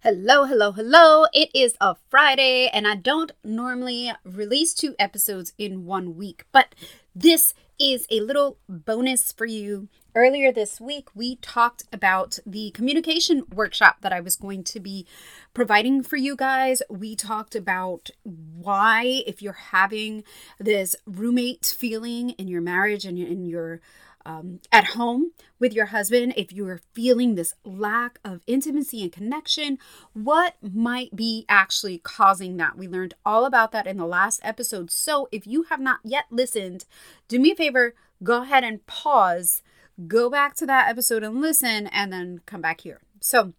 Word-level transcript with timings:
Hello, 0.00 0.44
hello, 0.44 0.72
hello. 0.72 1.24
It 1.32 1.48
is 1.54 1.74
a 1.80 1.96
Friday, 2.10 2.68
and 2.68 2.86
I 2.86 2.96
don't 2.96 3.32
normally 3.42 4.12
release 4.24 4.74
two 4.74 4.94
episodes 4.98 5.54
in 5.56 5.86
one 5.86 6.16
week, 6.16 6.44
but 6.52 6.74
this 7.14 7.54
is 7.80 8.06
a 8.10 8.20
little 8.20 8.58
bonus 8.68 9.32
for 9.32 9.46
you. 9.46 9.88
Earlier 10.14 10.52
this 10.52 10.80
week, 10.82 11.08
we 11.14 11.36
talked 11.36 11.84
about 11.94 12.38
the 12.44 12.72
communication 12.72 13.44
workshop 13.52 14.02
that 14.02 14.12
I 14.12 14.20
was 14.20 14.36
going 14.36 14.64
to 14.64 14.80
be 14.80 15.06
providing 15.54 16.02
for 16.02 16.16
you 16.16 16.36
guys. 16.36 16.82
We 16.90 17.16
talked 17.16 17.54
about 17.54 18.10
why, 18.22 19.22
if 19.26 19.40
you're 19.40 19.54
having 19.54 20.24
this 20.58 20.94
roommate 21.06 21.74
feeling 21.76 22.30
in 22.30 22.48
your 22.48 22.60
marriage 22.60 23.06
and 23.06 23.18
in 23.18 23.46
your 23.46 23.80
um, 24.26 24.58
at 24.72 24.86
home 24.86 25.30
with 25.60 25.72
your 25.72 25.86
husband, 25.86 26.34
if 26.36 26.52
you're 26.52 26.80
feeling 26.92 27.36
this 27.36 27.54
lack 27.64 28.18
of 28.24 28.42
intimacy 28.48 29.02
and 29.02 29.12
connection, 29.12 29.78
what 30.14 30.56
might 30.60 31.14
be 31.14 31.46
actually 31.48 31.98
causing 31.98 32.56
that? 32.56 32.76
We 32.76 32.88
learned 32.88 33.14
all 33.24 33.44
about 33.44 33.70
that 33.70 33.86
in 33.86 33.98
the 33.98 34.06
last 34.06 34.40
episode. 34.42 34.90
So 34.90 35.28
if 35.30 35.46
you 35.46 35.62
have 35.64 35.80
not 35.80 36.00
yet 36.02 36.24
listened, 36.28 36.86
do 37.28 37.38
me 37.38 37.52
a 37.52 37.54
favor, 37.54 37.94
go 38.22 38.42
ahead 38.42 38.64
and 38.64 38.84
pause, 38.86 39.62
go 40.08 40.28
back 40.28 40.56
to 40.56 40.66
that 40.66 40.88
episode 40.88 41.22
and 41.22 41.40
listen, 41.40 41.86
and 41.86 42.12
then 42.12 42.40
come 42.46 42.60
back 42.60 42.80
here. 42.80 43.00
So, 43.20 43.52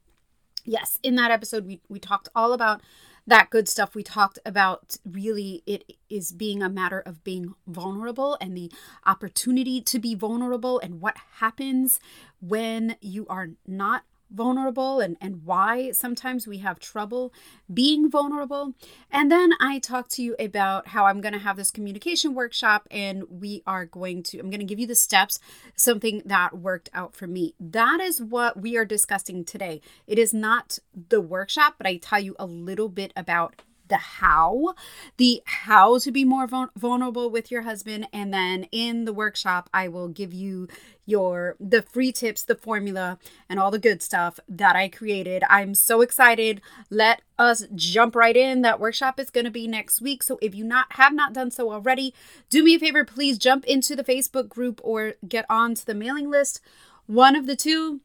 yes, 0.66 1.00
in 1.02 1.16
that 1.16 1.32
episode, 1.32 1.66
we, 1.66 1.80
we 1.88 1.98
talked 1.98 2.28
all 2.36 2.52
about 2.52 2.82
that 3.28 3.50
good 3.50 3.68
stuff 3.68 3.94
we 3.94 4.02
talked 4.02 4.40
about 4.46 4.98
really 5.06 5.62
it 5.66 5.94
is 6.10 6.32
being 6.32 6.64
a 6.64 6.70
matter 6.70 7.02
of 7.02 7.24
being 7.24 7.54
vulnerable 7.68 8.38
and 8.40 8.56
the 8.56 8.72
opportunity 9.06 9.82
to 9.82 10.00
be 10.00 10.16
vulnerable 10.16 10.80
and 10.80 11.02
what 11.02 11.18
happens 11.36 12.00
when 12.40 12.96
you 13.02 13.28
are 13.28 13.50
not 13.68 14.04
vulnerable 14.32 15.00
and, 15.00 15.18
and 15.22 15.44
why 15.44 15.92
sometimes 15.92 16.48
we 16.48 16.60
have 16.60 16.80
trouble 16.80 17.34
being 17.74 18.10
vulnerable. 18.10 18.74
And 19.12 19.32
then 19.32 19.54
I 19.60 19.80
talk 19.80 20.10
to 20.10 20.24
you 20.24 20.36
about 20.40 20.90
how 20.90 21.06
I'm 21.06 21.22
going 21.22 21.34
to 21.34 21.40
have 21.40 21.58
this 21.58 21.72
communication 21.72 22.34
workshop 22.34 22.88
and 22.92 23.24
we 23.30 23.64
are 23.66 23.86
going 23.86 24.24
to, 24.24 24.40
I'm 24.40 24.50
going 24.50 24.60
to 24.60 24.66
give 24.66 24.80
you 24.80 24.88
the 24.88 24.96
steps, 24.96 25.40
something 25.76 26.22
that 26.26 26.58
worked 26.58 26.90
out 26.94 27.16
for 27.16 27.28
me. 27.28 27.54
That 27.60 28.00
is 28.00 28.22
what 28.22 28.62
we 28.62 28.78
are 28.78 28.86
discussing 28.86 29.44
today. 29.44 29.82
It 30.06 30.20
is 30.20 30.34
not 30.34 30.80
the 31.10 31.22
workshop, 31.22 31.76
but 31.78 31.88
I 31.88 31.98
tell 31.98 32.20
you 32.20 32.36
a 32.40 32.46
little 32.46 32.90
bit 32.90 33.14
about 33.16 33.56
the 33.88 33.98
how, 33.98 34.74
the 35.18 35.42
how 35.46 36.00
to 36.00 36.12
be 36.12 36.26
more 36.26 36.48
vulnerable 36.76 37.30
with 37.30 37.52
your 37.52 37.64
husband. 37.64 38.08
And 38.14 38.34
then 38.34 38.64
in 38.72 39.06
the 39.06 39.14
workshop, 39.14 39.70
I 39.74 39.88
will 39.88 40.08
give 40.08 40.34
you 40.34 40.68
your 41.06 41.56
the 41.60 41.82
free 41.82 42.12
tips, 42.12 42.44
the 42.44 42.56
formula, 42.56 43.18
and 43.50 43.60
all 43.60 43.72
the 43.72 43.80
good 43.80 44.04
stuff 44.04 44.40
that 44.48 44.76
I 44.76 44.90
created. 44.90 45.44
I'm 45.50 45.74
so 45.74 46.02
excited. 46.02 46.62
Let 46.90 47.22
us 47.40 47.64
jump 47.74 48.16
right 48.16 48.36
in. 48.36 48.62
That 48.62 48.80
workshop 48.80 49.20
is 49.20 49.30
going 49.30 49.46
to 49.46 49.52
be 49.52 49.68
next 49.68 50.02
week. 50.02 50.22
So 50.22 50.38
if 50.42 50.54
you 50.54 50.64
not 50.64 50.88
have 50.92 51.14
not 51.14 51.34
done 51.34 51.50
so 51.50 51.72
already, 51.72 52.14
do 52.50 52.64
me 52.64 52.76
a 52.76 52.80
favor, 52.80 53.06
please 53.06 53.38
jump 53.38 53.64
into 53.66 53.96
the 53.96 54.04
Facebook 54.04 54.50
group 54.50 54.82
or 54.84 55.14
get 55.28 55.46
onto 55.50 55.86
the 55.86 55.96
mailing 55.96 56.30
list. 56.30 56.60
One 57.06 57.38
of 57.38 57.48
the 57.48 57.56
two 57.56 58.02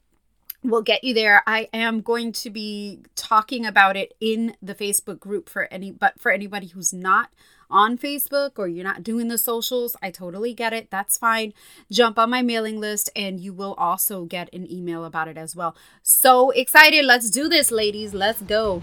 will 0.62 0.82
get 0.82 1.04
you 1.04 1.14
there. 1.14 1.42
I 1.46 1.68
am 1.72 2.00
going 2.00 2.32
to 2.32 2.50
be 2.50 3.00
talking 3.16 3.66
about 3.66 3.96
it 3.96 4.14
in 4.20 4.56
the 4.62 4.74
Facebook 4.74 5.18
group 5.18 5.48
for 5.48 5.64
any 5.72 5.90
but 5.90 6.20
for 6.20 6.30
anybody 6.30 6.68
who's 6.68 6.92
not 6.92 7.30
on 7.70 7.96
Facebook 7.96 8.52
or 8.58 8.68
you're 8.68 8.84
not 8.84 9.02
doing 9.02 9.28
the 9.28 9.38
socials, 9.38 9.96
I 10.02 10.10
totally 10.10 10.52
get 10.52 10.72
it. 10.72 10.90
That's 10.90 11.16
fine. 11.16 11.54
Jump 11.90 12.18
on 12.18 12.30
my 12.30 12.42
mailing 12.42 12.78
list 12.78 13.10
and 13.16 13.40
you 13.40 13.52
will 13.52 13.74
also 13.74 14.24
get 14.24 14.52
an 14.52 14.70
email 14.70 15.04
about 15.04 15.28
it 15.28 15.38
as 15.38 15.56
well. 15.56 15.74
So 16.02 16.50
excited. 16.50 17.04
Let's 17.04 17.30
do 17.30 17.48
this, 17.48 17.70
ladies. 17.70 18.12
Let's 18.12 18.42
go. 18.42 18.82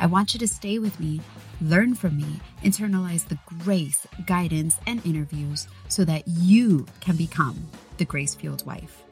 I 0.00 0.06
want 0.06 0.32
you 0.32 0.40
to 0.40 0.48
stay 0.48 0.78
with 0.78 0.98
me, 1.00 1.20
learn 1.60 1.94
from 1.94 2.16
me, 2.16 2.40
internalize 2.62 3.26
the 3.26 3.38
grace, 3.64 4.06
guidance, 4.26 4.78
and 4.86 5.04
interviews 5.04 5.66
so 5.88 6.04
that 6.04 6.22
you 6.26 6.86
can 7.00 7.16
become 7.16 7.68
the 7.96 8.04
grace 8.04 8.34
fueled 8.34 8.64
wife. 8.64 9.02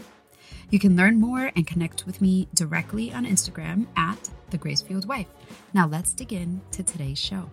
You 0.71 0.79
can 0.79 0.97
learn 0.97 1.21
more 1.21 1.51
and 1.57 1.67
connect 1.67 2.07
with 2.07 2.21
me 2.21 2.49
directly 2.55 3.13
on 3.13 3.25
Instagram 3.25 3.87
at 3.97 4.31
the 4.51 4.59
grace 4.59 4.83
fueled 4.83 5.09
wife. 5.09 5.27
Now 5.75 5.87
let's 5.87 6.13
dig 6.13 6.33
in 6.33 6.61
to 6.73 6.83
today's 6.83 7.19
show. 7.19 7.51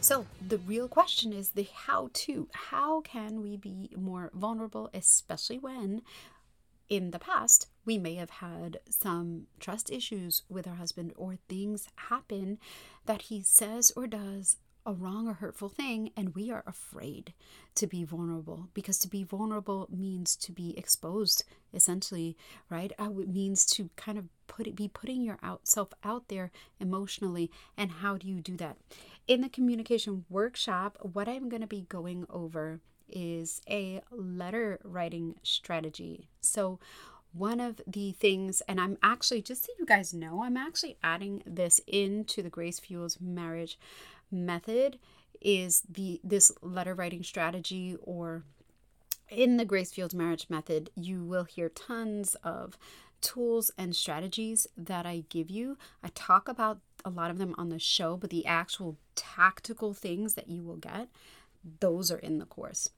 So, 0.00 0.26
the 0.48 0.58
real 0.58 0.88
question 0.88 1.32
is 1.32 1.50
the 1.50 1.68
how 1.72 2.10
to. 2.12 2.48
How 2.52 3.02
can 3.02 3.40
we 3.40 3.56
be 3.56 3.90
more 3.96 4.32
vulnerable, 4.34 4.90
especially 4.92 5.58
when 5.58 6.02
in 6.88 7.12
the 7.12 7.20
past, 7.20 7.68
we 7.84 7.98
may 7.98 8.14
have 8.14 8.30
had 8.30 8.78
some 8.88 9.46
trust 9.58 9.90
issues 9.90 10.42
with 10.48 10.66
our 10.66 10.76
husband, 10.76 11.12
or 11.16 11.38
things 11.48 11.88
happen 11.96 12.58
that 13.06 13.22
he 13.22 13.42
says 13.42 13.92
or 13.96 14.06
does 14.06 14.56
a 14.84 14.92
wrong 14.92 15.28
or 15.28 15.34
hurtful 15.34 15.68
thing, 15.68 16.10
and 16.16 16.34
we 16.34 16.50
are 16.50 16.64
afraid 16.66 17.32
to 17.74 17.86
be 17.86 18.04
vulnerable 18.04 18.68
because 18.74 18.98
to 18.98 19.08
be 19.08 19.22
vulnerable 19.22 19.88
means 19.90 20.34
to 20.36 20.52
be 20.52 20.76
exposed, 20.76 21.44
essentially, 21.72 22.36
right? 22.68 22.92
Uh, 22.98 23.10
it 23.20 23.28
means 23.28 23.64
to 23.64 23.90
kind 23.96 24.18
of 24.18 24.24
put 24.48 24.66
it, 24.66 24.74
be 24.74 24.88
putting 24.88 25.22
your 25.22 25.38
out 25.42 25.68
self 25.68 25.92
out 26.02 26.28
there 26.28 26.50
emotionally. 26.80 27.50
And 27.76 27.92
how 27.92 28.16
do 28.16 28.26
you 28.26 28.40
do 28.40 28.56
that? 28.56 28.76
In 29.28 29.40
the 29.40 29.48
communication 29.48 30.24
workshop, 30.28 30.98
what 31.00 31.28
I'm 31.28 31.48
going 31.48 31.62
to 31.62 31.68
be 31.68 31.82
going 31.82 32.26
over 32.28 32.80
is 33.08 33.60
a 33.68 34.00
letter 34.10 34.80
writing 34.82 35.36
strategy. 35.42 36.28
So, 36.40 36.80
one 37.32 37.60
of 37.60 37.80
the 37.86 38.12
things, 38.12 38.62
and 38.68 38.80
I'm 38.80 38.98
actually, 39.02 39.42
just 39.42 39.64
so 39.64 39.72
you 39.78 39.86
guys 39.86 40.12
know, 40.12 40.42
I'm 40.42 40.56
actually 40.56 40.96
adding 41.02 41.42
this 41.46 41.80
into 41.86 42.42
the 42.42 42.50
Grace 42.50 42.78
Fueled 42.80 43.16
marriage 43.20 43.78
method 44.30 44.98
is 45.40 45.82
the 45.90 46.20
this 46.22 46.52
letter 46.62 46.94
writing 46.94 47.22
strategy 47.22 47.96
or 48.02 48.44
in 49.28 49.56
the 49.56 49.64
Grace 49.64 49.92
Fueled 49.92 50.14
marriage 50.14 50.46
method 50.48 50.88
you 50.94 51.24
will 51.24 51.44
hear 51.44 51.68
tons 51.68 52.36
of 52.44 52.78
tools 53.20 53.70
and 53.76 53.94
strategies 53.94 54.66
that 54.76 55.04
I 55.04 55.24
give 55.28 55.50
you. 55.50 55.76
I 56.02 56.10
talk 56.14 56.48
about 56.48 56.78
a 57.04 57.10
lot 57.10 57.30
of 57.30 57.38
them 57.38 57.54
on 57.58 57.68
the 57.68 57.78
show, 57.78 58.16
but 58.16 58.30
the 58.30 58.46
actual 58.46 58.96
tactical 59.14 59.94
things 59.94 60.34
that 60.34 60.48
you 60.48 60.62
will 60.62 60.76
get 60.76 61.08
those 61.80 62.10
are 62.10 62.18
in 62.18 62.38
the 62.38 62.46
course. 62.46 62.90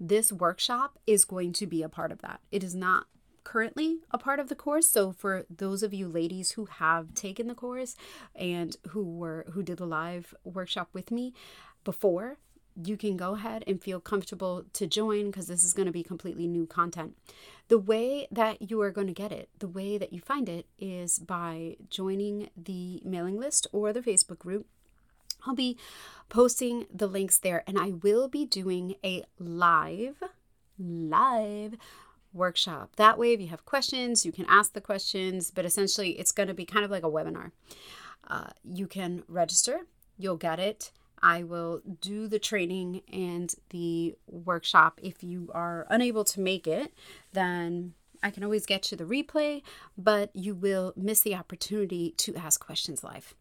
This 0.00 0.32
workshop 0.32 0.98
is 1.06 1.24
going 1.24 1.52
to 1.54 1.66
be 1.66 1.82
a 1.82 1.88
part 1.88 2.12
of 2.12 2.20
that. 2.22 2.40
It 2.50 2.64
is 2.64 2.74
not 2.74 3.06
currently 3.48 4.00
a 4.10 4.18
part 4.18 4.38
of 4.38 4.50
the 4.50 4.54
course 4.54 4.90
so 4.90 5.10
for 5.10 5.46
those 5.48 5.82
of 5.82 5.94
you 5.94 6.06
ladies 6.06 6.50
who 6.50 6.66
have 6.66 7.14
taken 7.14 7.46
the 7.46 7.54
course 7.54 7.96
and 8.34 8.76
who 8.88 9.02
were 9.02 9.46
who 9.52 9.62
did 9.62 9.78
the 9.78 9.86
live 9.86 10.34
workshop 10.44 10.90
with 10.92 11.10
me 11.10 11.32
before 11.82 12.36
you 12.84 12.98
can 12.98 13.16
go 13.16 13.34
ahead 13.34 13.64
and 13.66 13.82
feel 13.82 14.00
comfortable 14.00 14.66
to 14.74 14.86
join 14.86 15.30
because 15.30 15.46
this 15.46 15.64
is 15.64 15.72
going 15.72 15.86
to 15.86 15.92
be 15.92 16.04
completely 16.04 16.46
new 16.46 16.64
content. 16.64 17.16
The 17.66 17.78
way 17.78 18.28
that 18.30 18.70
you 18.70 18.80
are 18.82 18.92
going 18.92 19.08
to 19.08 19.12
get 19.12 19.32
it, 19.32 19.48
the 19.58 19.66
way 19.66 19.98
that 19.98 20.12
you 20.12 20.20
find 20.20 20.48
it, 20.48 20.66
is 20.78 21.18
by 21.18 21.76
joining 21.90 22.50
the 22.56 23.02
mailing 23.04 23.36
list 23.36 23.66
or 23.72 23.92
the 23.92 24.00
Facebook 24.00 24.38
group. 24.38 24.66
I'll 25.44 25.56
be 25.56 25.76
posting 26.28 26.86
the 26.94 27.08
links 27.08 27.38
there 27.38 27.64
and 27.66 27.78
I 27.80 27.90
will 27.90 28.28
be 28.28 28.44
doing 28.44 28.94
a 29.04 29.24
live, 29.40 30.22
live 30.78 31.74
workshop. 32.32 32.96
That 32.96 33.18
way, 33.18 33.32
if 33.32 33.40
you 33.40 33.48
have 33.48 33.64
questions, 33.64 34.24
you 34.24 34.32
can 34.32 34.46
ask 34.48 34.72
the 34.72 34.80
questions, 34.80 35.50
but 35.50 35.64
essentially, 35.64 36.10
it's 36.18 36.32
going 36.32 36.48
to 36.48 36.54
be 36.54 36.64
kind 36.64 36.84
of 36.84 36.90
like 36.90 37.04
a 37.04 37.10
webinar. 37.10 37.52
Uh, 38.26 38.48
you 38.64 38.86
can 38.86 39.22
register, 39.28 39.80
you'll 40.18 40.36
get 40.36 40.58
it. 40.58 40.90
I 41.20 41.42
will 41.42 41.82
do 42.00 42.28
the 42.28 42.38
training 42.38 43.02
and 43.12 43.52
the 43.70 44.14
workshop. 44.28 45.00
If 45.02 45.22
you 45.22 45.50
are 45.52 45.86
unable 45.90 46.24
to 46.24 46.40
make 46.40 46.66
it, 46.66 46.92
then 47.32 47.94
I 48.22 48.30
can 48.30 48.44
always 48.44 48.66
get 48.66 48.90
you 48.90 48.96
the 48.96 49.04
replay, 49.04 49.62
but 49.96 50.30
you 50.34 50.54
will 50.54 50.92
miss 50.96 51.20
the 51.20 51.34
opportunity 51.34 52.14
to 52.18 52.36
ask 52.36 52.64
questions 52.64 53.02
live. 53.02 53.34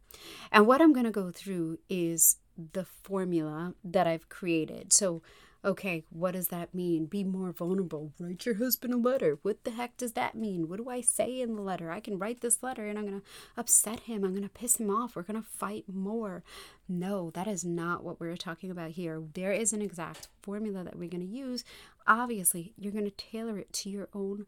And 0.52 0.68
what 0.68 0.82
I'm 0.82 0.94
going 0.94 1.06
to 1.06 1.12
go 1.12 1.32
through 1.32 1.80
is 1.90 2.38
the 2.74 2.86
formula 2.86 3.74
that 3.84 4.08
I've 4.08 4.30
created. 4.30 4.94
So, 4.94 5.22
okay, 5.68 6.06
what 6.10 6.32
does 6.32 6.48
that 6.48 6.74
mean? 6.74 7.06
Be 7.06 7.26
more 7.26 7.52
vulnerable. 7.52 8.14
Write 8.20 8.46
your 8.46 8.56
husband 8.56 8.94
a 8.94 8.98
letter. 8.98 9.38
What 9.42 9.66
the 9.66 9.72
heck 9.72 9.98
does 9.98 10.14
that 10.14 10.34
mean? 10.34 10.70
What 10.70 10.78
do 10.78 10.90
I 10.90 11.02
say 11.02 11.42
in 11.42 11.56
the 11.56 11.62
letter? 11.62 11.92
I 11.92 12.00
can 12.00 12.18
write 12.18 12.40
this 12.40 12.64
letter 12.64 12.88
and 12.88 12.98
I'm 12.98 13.06
going 13.06 13.20
to 13.20 13.28
upset 13.58 14.00
him. 14.02 14.24
I'm 14.24 14.32
going 14.32 14.48
to 14.48 14.50
piss 14.50 14.78
him 14.78 14.90
off. 14.90 15.16
We're 15.16 15.24
going 15.24 15.42
to 15.42 15.48
fight 15.48 15.84
more. 15.94 16.42
No, 16.88 17.32
that 17.32 17.48
is 17.48 17.66
not 17.66 18.02
what 18.02 18.18
we're 18.18 18.38
talking 18.38 18.72
about 18.72 18.92
here. 18.92 19.22
There 19.34 19.52
is 19.52 19.74
an 19.74 19.82
exact 19.82 20.30
formula 20.42 20.86
that 20.86 20.98
we're 20.98 21.10
going 21.10 21.28
to 21.28 21.36
use. 21.38 21.66
Obviously, 22.08 22.74
you're 22.78 22.94
going 22.94 23.04
to 23.04 23.12
tailor 23.12 23.60
it 23.60 23.74
to 23.74 23.90
your 23.90 24.08
own 24.14 24.46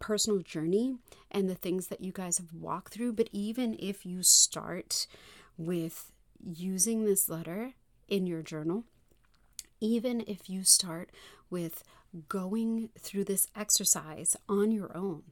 personal 0.00 0.40
journey 0.40 0.96
and 1.30 1.48
the 1.48 1.54
things 1.54 1.86
that 1.86 2.02
you 2.02 2.10
guys 2.10 2.38
have 2.38 2.52
walked 2.52 2.92
through. 2.92 3.12
But 3.12 3.28
even 3.30 3.76
if 3.78 4.04
you 4.04 4.24
start 4.24 5.06
with 5.56 6.10
using 6.44 7.04
this 7.04 7.28
letter 7.28 7.74
in 8.08 8.26
your 8.26 8.42
journal, 8.42 8.82
even 9.80 10.24
if 10.26 10.48
you 10.48 10.64
start 10.64 11.10
with 11.50 11.82
going 12.28 12.90
through 12.98 13.24
this 13.24 13.48
exercise 13.54 14.36
on 14.48 14.70
your 14.70 14.96
own 14.96 15.22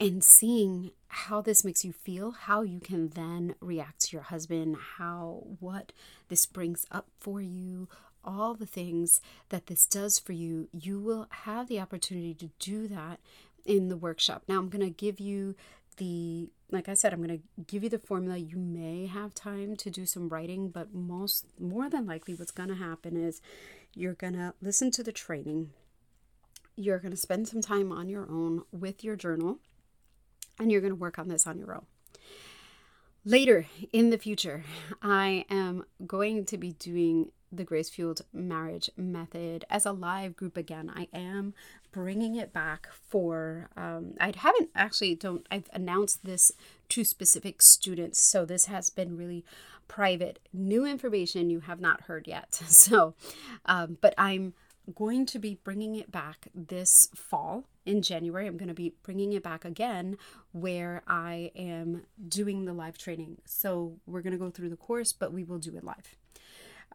and 0.00 0.22
seeing 0.22 0.92
how 1.08 1.40
this 1.40 1.64
makes 1.64 1.84
you 1.84 1.92
feel, 1.92 2.30
how 2.30 2.62
you 2.62 2.80
can 2.80 3.08
then 3.10 3.54
react 3.60 4.00
to 4.00 4.16
your 4.16 4.22
husband, 4.24 4.76
how 4.96 5.42
what 5.60 5.92
this 6.28 6.46
brings 6.46 6.86
up 6.90 7.06
for 7.18 7.40
you, 7.40 7.88
all 8.24 8.54
the 8.54 8.66
things 8.66 9.20
that 9.48 9.66
this 9.66 9.86
does 9.86 10.18
for 10.18 10.32
you, 10.32 10.68
you 10.72 11.00
will 11.00 11.26
have 11.30 11.66
the 11.66 11.80
opportunity 11.80 12.34
to 12.34 12.50
do 12.58 12.86
that 12.88 13.18
in 13.64 13.88
the 13.88 13.96
workshop. 13.96 14.42
Now, 14.48 14.58
I'm 14.58 14.68
going 14.68 14.84
to 14.84 14.90
give 14.90 15.18
you 15.18 15.54
the 15.96 16.48
like 16.70 16.88
I 16.88 16.94
said, 16.94 17.12
I'm 17.12 17.22
going 17.22 17.38
to 17.38 17.62
give 17.64 17.82
you 17.82 17.88
the 17.88 17.98
formula. 17.98 18.36
You 18.36 18.56
may 18.56 19.06
have 19.06 19.34
time 19.34 19.74
to 19.76 19.90
do 19.90 20.04
some 20.04 20.28
writing, 20.28 20.68
but 20.68 20.92
most 20.92 21.46
more 21.58 21.88
than 21.88 22.06
likely 22.06 22.34
what's 22.34 22.50
going 22.50 22.68
to 22.68 22.74
happen 22.74 23.16
is 23.16 23.40
you're 23.94 24.14
going 24.14 24.34
to 24.34 24.54
listen 24.60 24.90
to 24.92 25.02
the 25.02 25.12
training. 25.12 25.70
You're 26.76 26.98
going 26.98 27.12
to 27.12 27.16
spend 27.16 27.48
some 27.48 27.62
time 27.62 27.90
on 27.90 28.08
your 28.08 28.30
own 28.30 28.62
with 28.70 29.02
your 29.02 29.16
journal 29.16 29.58
and 30.58 30.70
you're 30.70 30.80
going 30.80 30.92
to 30.92 30.96
work 30.96 31.18
on 31.18 31.28
this 31.28 31.46
on 31.46 31.58
your 31.58 31.74
own. 31.74 31.86
Later 33.24 33.66
in 33.92 34.10
the 34.10 34.18
future, 34.18 34.64
I 35.02 35.44
am 35.50 35.84
going 36.06 36.44
to 36.46 36.58
be 36.58 36.72
doing 36.72 37.30
the 37.50 37.64
Grace 37.64 37.88
Fueled 37.90 38.22
Marriage 38.32 38.90
Method 38.96 39.64
as 39.70 39.86
a 39.86 39.92
live 39.92 40.36
group 40.36 40.56
again. 40.56 40.92
I 40.94 41.08
am 41.12 41.54
bringing 41.92 42.36
it 42.36 42.52
back 42.52 42.88
for 43.08 43.68
um, 43.76 44.14
I 44.20 44.32
haven't 44.36 44.70
actually 44.74 45.14
don't 45.14 45.46
I've 45.50 45.68
announced 45.72 46.24
this 46.24 46.52
to 46.90 47.04
specific 47.04 47.62
students, 47.62 48.20
so 48.20 48.44
this 48.44 48.66
has 48.66 48.90
been 48.90 49.16
really 49.16 49.44
private, 49.88 50.38
new 50.52 50.84
information 50.84 51.50
you 51.50 51.60
have 51.60 51.80
not 51.80 52.02
heard 52.02 52.28
yet. 52.28 52.60
So, 52.68 53.14
um, 53.66 53.98
but 54.00 54.14
I'm 54.16 54.54
going 54.94 55.26
to 55.26 55.38
be 55.38 55.58
bringing 55.64 55.96
it 55.96 56.10
back 56.10 56.48
this 56.54 57.08
fall 57.14 57.64
in 57.84 58.02
January. 58.02 58.46
I'm 58.46 58.56
going 58.56 58.68
to 58.68 58.74
be 58.74 58.94
bringing 59.02 59.32
it 59.32 59.42
back 59.42 59.64
again 59.64 60.16
where 60.52 61.02
I 61.06 61.50
am 61.56 62.02
doing 62.28 62.64
the 62.64 62.72
live 62.72 62.96
training. 62.96 63.38
So 63.44 63.98
we're 64.06 64.22
going 64.22 64.32
to 64.32 64.38
go 64.38 64.50
through 64.50 64.70
the 64.70 64.76
course, 64.76 65.12
but 65.12 65.32
we 65.32 65.44
will 65.44 65.58
do 65.58 65.76
it 65.76 65.84
live. 65.84 66.16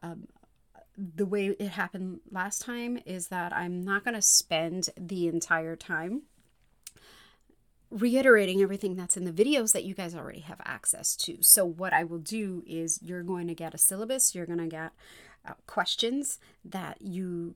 Um, 0.02 0.28
the 0.98 1.26
way 1.26 1.48
it 1.48 1.70
happened 1.70 2.20
last 2.30 2.62
time 2.62 3.00
is 3.06 3.28
that 3.28 3.54
I'm 3.54 3.82
not 3.82 4.04
going 4.04 4.16
to 4.16 4.22
spend 4.22 4.90
the 4.98 5.28
entire 5.28 5.76
time 5.76 6.24
reiterating 7.90 8.62
everything 8.62 8.96
that's 8.96 9.16
in 9.16 9.24
the 9.24 9.32
videos 9.32 9.72
that 9.72 9.84
you 9.84 9.94
guys 9.94 10.16
already 10.16 10.40
have 10.42 10.62
access 10.66 11.16
to. 11.16 11.38
So, 11.42 11.66
what 11.66 11.94
I 11.94 12.04
will 12.04 12.20
do 12.20 12.64
is 12.68 13.00
you're 13.02 13.24
going 13.24 13.48
to 13.48 13.56
get 13.56 13.74
a 13.74 13.78
syllabus, 13.78 14.34
you're 14.34 14.46
going 14.46 14.60
to 14.60 14.68
get 14.68 14.92
uh, 15.48 15.54
questions 15.68 16.40
that 16.66 17.02
you 17.02 17.56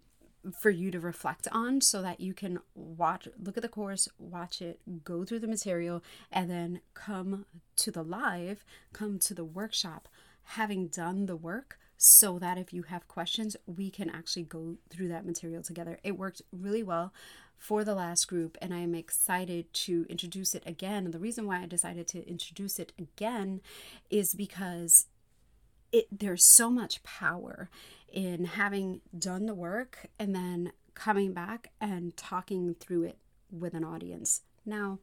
for 0.61 0.69
you 0.69 0.91
to 0.91 0.99
reflect 0.99 1.47
on 1.51 1.81
so 1.81 2.01
that 2.01 2.19
you 2.19 2.33
can 2.33 2.59
watch 2.73 3.27
look 3.41 3.57
at 3.57 3.63
the 3.63 3.67
course 3.67 4.07
watch 4.17 4.61
it 4.61 4.79
go 5.03 5.25
through 5.25 5.39
the 5.39 5.47
material 5.47 6.01
and 6.31 6.49
then 6.49 6.79
come 6.93 7.45
to 7.75 7.91
the 7.91 8.03
live 8.03 8.63
come 8.93 9.19
to 9.19 9.33
the 9.33 9.43
workshop 9.43 10.07
having 10.43 10.87
done 10.87 11.25
the 11.25 11.35
work 11.35 11.77
so 11.97 12.37
that 12.39 12.57
if 12.57 12.71
you 12.71 12.83
have 12.83 13.07
questions, 13.07 13.55
we 13.65 13.89
can 13.89 14.09
actually 14.09 14.43
go 14.43 14.75
through 14.89 15.07
that 15.09 15.25
material 15.25 15.63
together. 15.63 15.99
It 16.03 16.17
worked 16.17 16.41
really 16.51 16.83
well 16.83 17.13
for 17.57 17.83
the 17.83 17.95
last 17.95 18.25
group, 18.27 18.57
and 18.61 18.73
I 18.73 18.79
am 18.79 18.93
excited 18.93 19.73
to 19.73 20.05
introduce 20.09 20.53
it 20.53 20.63
again. 20.65 21.05
And 21.05 21.13
the 21.13 21.19
reason 21.19 21.47
why 21.47 21.61
I 21.61 21.65
decided 21.65 22.07
to 22.09 22.27
introduce 22.27 22.77
it 22.77 22.93
again 22.99 23.61
is 24.09 24.35
because 24.35 25.07
it 25.91 26.07
there's 26.11 26.45
so 26.45 26.69
much 26.69 27.01
power 27.03 27.69
in 28.11 28.45
having 28.45 29.01
done 29.17 29.45
the 29.45 29.55
work 29.55 30.07
and 30.19 30.35
then 30.35 30.71
coming 30.93 31.33
back 31.33 31.71
and 31.79 32.15
talking 32.15 32.75
through 32.79 33.03
it 33.03 33.17
with 33.51 33.73
an 33.73 33.83
audience. 33.83 34.41
Now, 34.65 34.99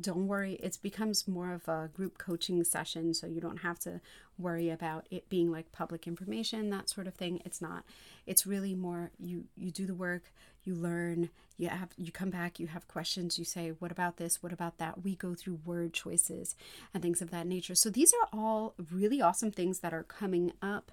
don't 0.00 0.26
worry, 0.26 0.54
it 0.54 0.78
becomes 0.82 1.26
more 1.26 1.52
of 1.52 1.68
a 1.68 1.88
group 1.92 2.18
coaching 2.18 2.62
session, 2.64 3.14
so 3.14 3.26
you 3.26 3.40
don't 3.40 3.58
have 3.58 3.78
to 3.80 4.00
worry 4.36 4.70
about 4.70 5.06
it 5.10 5.28
being 5.28 5.50
like 5.50 5.72
public 5.72 6.06
information, 6.06 6.70
that 6.70 6.88
sort 6.88 7.06
of 7.06 7.14
thing. 7.14 7.40
It's 7.44 7.60
not. 7.60 7.84
It's 8.26 8.46
really 8.46 8.74
more 8.74 9.10
you 9.18 9.44
you 9.56 9.70
do 9.70 9.86
the 9.86 9.94
work, 9.94 10.32
you 10.64 10.74
learn, 10.74 11.30
you 11.56 11.68
have 11.68 11.90
you 11.96 12.12
come 12.12 12.30
back, 12.30 12.60
you 12.60 12.66
have 12.68 12.86
questions, 12.86 13.38
you 13.38 13.44
say, 13.44 13.70
"What 13.70 13.90
about 13.90 14.18
this? 14.18 14.42
What 14.42 14.52
about 14.52 14.78
that?" 14.78 15.02
We 15.02 15.16
go 15.16 15.34
through 15.34 15.60
word 15.64 15.92
choices 15.94 16.54
and 16.92 17.02
things 17.02 17.22
of 17.22 17.30
that 17.30 17.46
nature. 17.46 17.74
So 17.74 17.90
these 17.90 18.12
are 18.12 18.28
all 18.32 18.74
really 18.92 19.20
awesome 19.20 19.50
things 19.50 19.80
that 19.80 19.94
are 19.94 20.04
coming 20.04 20.52
up 20.60 20.92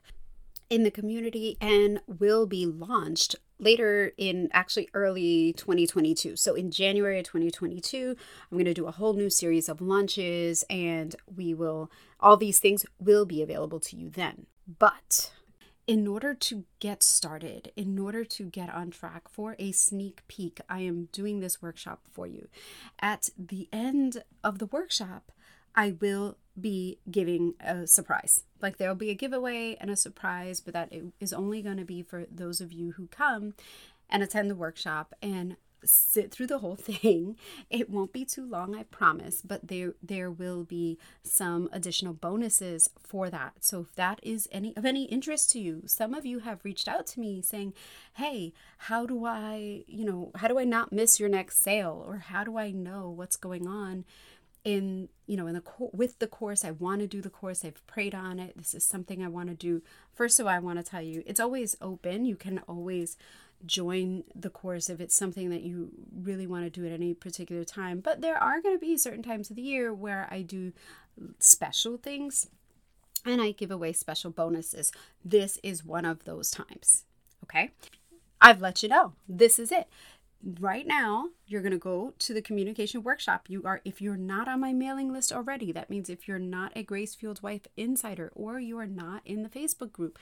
in 0.69 0.83
the 0.83 0.91
community 0.91 1.57
and 1.61 2.01
will 2.07 2.45
be 2.45 2.65
launched 2.65 3.35
later 3.59 4.11
in 4.17 4.49
actually 4.51 4.89
early 4.93 5.53
2022. 5.53 6.35
So 6.35 6.55
in 6.55 6.71
January 6.71 7.19
of 7.19 7.25
2022, 7.25 8.15
I'm 8.51 8.57
going 8.57 8.65
to 8.65 8.73
do 8.73 8.87
a 8.87 8.91
whole 8.91 9.13
new 9.13 9.29
series 9.29 9.69
of 9.69 9.81
lunches 9.81 10.63
and 10.69 11.15
we 11.33 11.53
will 11.53 11.89
all 12.19 12.37
these 12.37 12.59
things 12.59 12.85
will 12.99 13.25
be 13.25 13.41
available 13.41 13.79
to 13.81 13.95
you 13.95 14.09
then. 14.09 14.47
But 14.79 15.31
in 15.87 16.07
order 16.07 16.33
to 16.33 16.65
get 16.79 17.03
started, 17.03 17.71
in 17.75 17.99
order 17.99 18.25
to 18.25 18.45
get 18.45 18.73
on 18.73 18.89
track 18.89 19.29
for 19.29 19.55
a 19.59 19.71
sneak 19.71 20.23
peek, 20.27 20.59
I 20.67 20.79
am 20.81 21.09
doing 21.11 21.39
this 21.39 21.61
workshop 21.61 22.01
for 22.11 22.25
you. 22.25 22.47
At 22.99 23.29
the 23.37 23.69
end 23.71 24.23
of 24.43 24.57
the 24.57 24.65
workshop, 24.65 25.31
I 25.75 25.95
will 25.99 26.37
be 26.59 26.99
giving 27.11 27.53
a 27.59 27.85
surprise. 27.85 28.43
Like 28.61 28.77
there'll 28.77 28.95
be 28.95 29.09
a 29.09 29.15
giveaway 29.15 29.75
and 29.79 29.89
a 29.91 29.95
surprise, 29.95 30.61
but 30.61 30.73
that 30.73 30.93
is 31.19 31.33
only 31.33 31.61
going 31.61 31.77
to 31.77 31.85
be 31.85 32.01
for 32.01 32.25
those 32.31 32.61
of 32.61 32.71
you 32.71 32.93
who 32.93 33.07
come 33.07 33.53
and 34.09 34.23
attend 34.23 34.49
the 34.49 34.55
workshop 34.55 35.13
and 35.21 35.57
sit 35.83 36.31
through 36.31 36.47
the 36.47 36.59
whole 36.59 36.75
thing. 36.79 37.37
It 37.69 37.89
won't 37.89 38.13
be 38.13 38.25
too 38.25 38.45
long, 38.45 38.75
I 38.75 38.83
promise, 38.83 39.41
but 39.41 39.67
there 39.67 39.93
there 40.01 40.31
will 40.31 40.63
be 40.63 40.97
some 41.23 41.69
additional 41.71 42.13
bonuses 42.13 42.89
for 42.97 43.29
that. 43.29 43.65
So 43.65 43.81
if 43.81 43.93
that 43.95 44.19
is 44.23 44.47
any 44.51 44.75
of 44.75 44.85
any 44.85 45.03
interest 45.05 45.51
to 45.51 45.59
you, 45.59 45.83
some 45.85 46.13
of 46.13 46.25
you 46.25 46.39
have 46.39 46.63
reached 46.63 46.87
out 46.87 47.05
to 47.07 47.19
me 47.19 47.41
saying, 47.41 47.73
"Hey, 48.13 48.53
how 48.77 49.05
do 49.05 49.25
I, 49.25 49.83
you 49.87 50.05
know, 50.05 50.31
how 50.35 50.47
do 50.47 50.57
I 50.59 50.63
not 50.63 50.91
miss 50.91 51.19
your 51.19 51.29
next 51.29 51.61
sale 51.61 52.03
or 52.07 52.17
how 52.17 52.43
do 52.43 52.57
I 52.57 52.71
know 52.71 53.09
what's 53.09 53.35
going 53.35 53.67
on?" 53.67 54.05
In 54.65 55.07
you 55.27 55.37
know 55.37 55.47
in 55.47 55.53
the 55.53 55.63
with 55.93 56.19
the 56.19 56.27
course 56.27 56.65
i 56.65 56.71
want 56.71 56.99
to 56.99 57.07
do 57.07 57.21
the 57.21 57.29
course 57.29 57.63
i've 57.63 57.85
prayed 57.87 58.15
on 58.15 58.39
it 58.39 58.57
this 58.57 58.73
is 58.73 58.83
something 58.83 59.23
i 59.23 59.27
want 59.27 59.47
to 59.47 59.55
do. 59.55 59.81
First 60.13 60.39
of 60.39 60.47
all 60.47 60.51
i 60.51 60.59
want 60.59 60.79
to 60.79 60.83
tell 60.83 61.01
you 61.01 61.23
it's 61.25 61.39
always 61.39 61.77
open 61.81 62.25
you 62.25 62.35
can 62.35 62.59
always 62.67 63.15
join 63.65 64.23
the 64.35 64.49
course 64.49 64.89
if 64.89 64.99
it's 64.99 65.15
something 65.15 65.49
that 65.49 65.61
you 65.61 65.89
really 66.13 66.45
want 66.45 66.65
to 66.65 66.69
do 66.69 66.85
at 66.85 66.91
any 66.91 67.13
particular 67.13 67.63
time 67.63 67.99
but 67.99 68.21
there 68.21 68.37
are 68.37 68.61
going 68.61 68.75
to 68.75 68.79
be 68.79 68.97
certain 68.97 69.23
times 69.23 69.49
of 69.49 69.55
the 69.55 69.61
year 69.61 69.93
where 69.93 70.27
i 70.29 70.41
do 70.41 70.73
special 71.39 71.95
things 71.97 72.47
and 73.23 73.41
i 73.41 73.51
give 73.51 73.71
away 73.71 73.93
special 73.93 74.29
bonuses. 74.29 74.91
This 75.23 75.57
is 75.63 75.85
one 75.85 76.05
of 76.05 76.25
those 76.25 76.51
times 76.51 77.05
okay? 77.45 77.71
I've 78.41 78.61
let 78.61 78.83
you 78.83 78.89
know 78.89 79.13
this 79.27 79.59
is 79.59 79.71
it 79.71 79.87
right 80.59 80.85
now 80.85 81.29
you're 81.47 81.61
going 81.61 81.71
to 81.71 81.77
go 81.77 82.13
to 82.19 82.33
the 82.33 82.41
communication 82.41 83.01
workshop 83.01 83.45
you 83.47 83.63
are 83.65 83.81
if 83.83 84.01
you're 84.01 84.17
not 84.17 84.47
on 84.47 84.59
my 84.59 84.71
mailing 84.71 85.11
list 85.11 85.33
already 85.33 85.71
that 85.71 85.89
means 85.89 86.09
if 86.09 86.27
you're 86.27 86.37
not 86.37 86.71
a 86.75 86.83
grace 86.83 87.15
fueled 87.15 87.41
wife 87.41 87.65
insider 87.75 88.31
or 88.35 88.59
you 88.59 88.77
are 88.77 88.85
not 88.85 89.21
in 89.25 89.41
the 89.41 89.49
facebook 89.49 89.91
group 89.91 90.19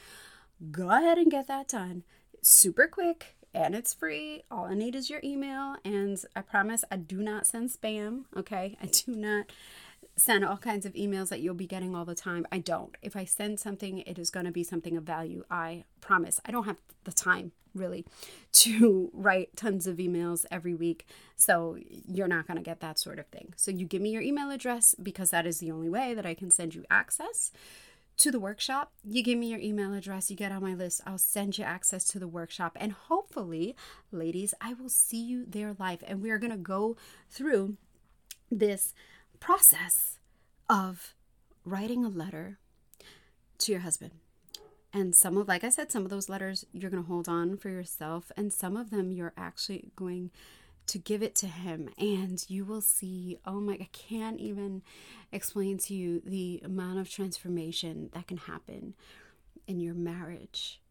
go 0.72 0.89
ahead 0.89 1.18
and 1.18 1.30
get 1.30 1.48
that 1.48 1.68
done 1.68 2.03
super 2.42 2.88
quick 2.88 3.36
and 3.53 3.75
it's 3.75 3.94
free. 3.94 4.44
All 4.50 4.65
I 4.65 4.74
need 4.74 4.96
is 4.96 5.10
your 5.10 5.20
email. 5.24 5.75
And 5.86 6.18
I 6.36 6.42
promise 6.42 6.84
I 6.89 6.98
do 6.98 7.22
not 7.22 7.46
send 7.46 7.70
spam. 7.70 8.24
Okay. 8.36 8.77
I 8.82 8.88
do 8.88 9.15
not 9.15 9.46
send 10.15 10.46
all 10.46 10.58
kinds 10.58 10.86
of 10.86 10.93
emails 10.93 11.29
that 11.29 11.41
you'll 11.41 11.55
be 11.55 11.67
getting 11.67 11.96
all 11.96 12.05
the 12.05 12.15
time. 12.15 12.46
I 12.51 12.60
don't. 12.60 12.96
If 13.01 13.15
I 13.15 13.25
send 13.25 13.60
something, 13.60 14.00
it 14.00 14.20
is 14.20 14.29
going 14.29 14.46
to 14.46 14.51
be 14.51 14.63
something 14.63 14.96
of 14.96 15.03
value. 15.03 15.43
I 15.50 15.86
promise. 16.01 16.39
I 16.46 16.51
don't 16.51 16.65
have 16.65 16.77
the 17.03 17.12
time 17.12 17.51
really 17.74 18.05
to 18.51 19.10
write 19.13 19.55
tons 19.55 19.88
of 19.88 19.98
emails 19.98 20.46
every 20.51 20.74
week. 20.74 21.08
So 21.36 21.77
you're 22.08 22.27
not 22.27 22.48
going 22.48 22.58
to 22.58 22.63
get 22.63 22.79
that 22.82 23.00
sort 23.00 23.20
of 23.20 23.27
thing. 23.27 23.53
So 23.55 23.72
you 23.72 23.86
give 23.86 24.01
me 24.01 24.12
your 24.12 24.22
email 24.22 24.51
address 24.51 24.96
because 25.01 25.32
that 25.32 25.48
is 25.48 25.60
the 25.60 25.72
only 25.72 25.89
way 25.89 26.13
that 26.13 26.25
I 26.25 26.34
can 26.34 26.51
send 26.51 26.75
you 26.75 26.86
access 26.89 27.51
to 28.17 28.32
the 28.32 28.39
workshop. 28.39 28.93
You 29.03 29.24
give 29.24 29.39
me 29.39 29.48
your 29.48 29.60
email 29.60 29.93
address, 29.93 30.29
you 30.29 30.38
get 30.38 30.51
on 30.51 30.62
my 30.62 30.75
list. 30.75 31.01
I'll 31.05 31.17
send 31.17 31.58
you 31.58 31.63
access 31.63 32.05
to 32.05 32.20
the 32.20 32.27
workshop. 32.27 32.77
And 32.79 32.91
hopefully, 32.91 33.75
ladies, 34.12 34.53
I 34.62 34.74
will 34.74 34.89
see 34.89 35.22
you 35.22 35.46
there 35.48 35.75
live. 35.79 36.03
And 36.05 36.22
we 36.22 36.29
are 36.29 36.38
going 36.38 36.51
to 36.51 36.58
go 36.58 36.96
through 37.32 37.77
this 38.51 38.93
process 39.44 40.20
of 40.70 41.16
writing 41.66 42.06
a 42.06 42.08
letter 42.08 42.60
to 43.58 43.74
your 43.74 43.82
husband. 43.82 44.12
And 44.94 45.14
some 45.14 45.36
of, 45.36 45.50
like 45.50 45.66
I 45.66 45.70
said, 45.70 45.92
some 45.92 46.06
of 46.06 46.10
those 46.10 46.30
letters 46.30 46.64
you're 46.72 46.90
going 46.90 47.04
to 47.04 47.10
hold 47.10 47.28
on 47.28 47.58
for 47.58 47.68
yourself, 47.68 48.32
and 48.38 48.54
some 48.54 48.78
of 48.78 48.90
them 48.90 49.12
you're 49.12 49.34
actually 49.36 49.92
going 49.98 50.32
to 50.86 50.98
give 50.98 51.22
it 51.22 51.36
to 51.36 51.48
him 51.48 51.90
and 51.98 52.44
you 52.50 52.66
will 52.66 52.82
see 52.82 53.38
oh 53.46 53.62
my 53.62 53.76
i 53.76 53.88
can't 53.94 54.38
even 54.42 54.82
explain 55.32 55.78
to 55.78 55.94
you 55.94 56.22
the 56.26 56.60
amount 56.66 57.00
of 57.00 57.10
transformation 57.10 58.10
that 58.12 58.28
can 58.28 58.36
happen 58.36 58.94
in 59.66 59.80
your 59.80 59.94
marriage 59.94 60.82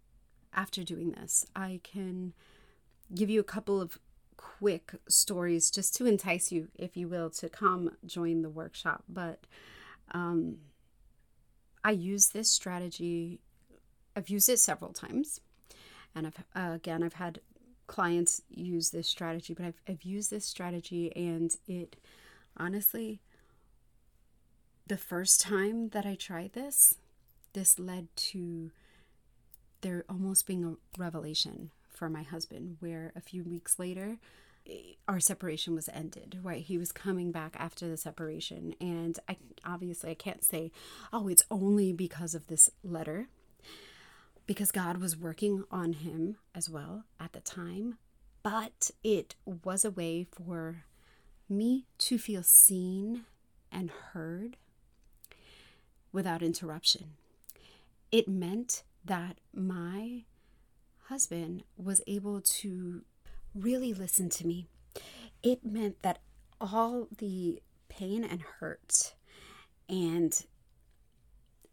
after 0.54 0.82
doing 0.82 1.12
this 1.12 1.44
i 1.54 1.78
can 1.82 2.32
give 3.14 3.28
you 3.28 3.38
a 3.38 3.44
couple 3.44 3.82
of 3.82 3.98
quick 4.42 4.94
stories 5.08 5.70
just 5.70 5.94
to 5.96 6.06
entice 6.06 6.50
you 6.50 6.68
if 6.76 6.96
you 6.96 7.08
will 7.08 7.30
to 7.30 7.48
come 7.48 7.92
join 8.04 8.42
the 8.42 8.50
workshop. 8.50 9.04
But 9.08 9.46
um, 10.12 10.58
i 11.84 11.90
use 11.90 12.28
this 12.28 12.50
strategy 12.50 13.40
i've 14.14 14.28
used 14.28 14.48
it 14.48 14.58
several 14.58 14.92
times. 14.92 15.40
And 16.14 16.26
I've 16.26 16.44
uh, 16.54 16.74
again 16.74 17.02
I've 17.02 17.14
had 17.14 17.40
clients 17.86 18.42
use 18.50 18.90
this 18.90 19.08
strategy, 19.08 19.54
but 19.54 19.66
I've, 19.66 19.80
I've 19.88 20.02
used 20.02 20.30
this 20.30 20.44
strategy 20.44 21.12
and 21.16 21.54
it 21.66 21.96
honestly, 22.56 23.20
the 24.86 24.96
first 24.96 25.40
time 25.40 25.90
that 25.90 26.04
I 26.04 26.14
tried 26.14 26.52
this, 26.52 26.96
this 27.52 27.78
led 27.78 28.08
to 28.16 28.70
there 29.80 30.04
almost 30.08 30.46
being 30.46 30.64
a 30.64 31.00
revelation 31.00 31.70
for 31.92 32.08
my 32.08 32.22
husband, 32.22 32.76
where 32.80 33.12
a 33.14 33.20
few 33.20 33.44
weeks 33.44 33.78
later, 33.78 34.18
our 35.08 35.18
separation 35.18 35.74
was 35.74 35.88
ended 35.92 36.38
right 36.40 36.62
he 36.62 36.78
was 36.78 36.92
coming 36.92 37.32
back 37.32 37.56
after 37.58 37.88
the 37.88 37.96
separation 37.96 38.76
and 38.80 39.18
i 39.28 39.36
obviously 39.64 40.08
i 40.12 40.14
can't 40.14 40.44
say 40.44 40.70
oh 41.12 41.26
it's 41.26 41.42
only 41.50 41.92
because 41.92 42.32
of 42.32 42.46
this 42.46 42.70
letter 42.84 43.26
because 44.46 44.72
God 44.72 44.98
was 44.98 45.16
working 45.16 45.64
on 45.70 45.94
him 45.94 46.36
as 46.54 46.68
well 46.68 47.04
at 47.20 47.32
the 47.32 47.40
time. 47.40 47.98
But 48.42 48.90
it 49.04 49.34
was 49.44 49.84
a 49.84 49.90
way 49.90 50.24
for 50.24 50.84
me 51.48 51.86
to 51.98 52.18
feel 52.18 52.42
seen 52.42 53.24
and 53.70 53.90
heard 54.12 54.56
without 56.12 56.42
interruption. 56.42 57.12
It 58.10 58.28
meant 58.28 58.82
that 59.04 59.38
my 59.54 60.24
husband 61.12 61.62
was 61.76 62.00
able 62.06 62.40
to 62.40 63.02
really 63.54 63.92
listen 63.92 64.30
to 64.30 64.46
me. 64.46 64.66
It 65.42 65.62
meant 65.62 66.00
that 66.00 66.20
all 66.58 67.08
the 67.18 67.60
pain 67.90 68.24
and 68.24 68.40
hurt 68.40 69.14
and 69.90 70.46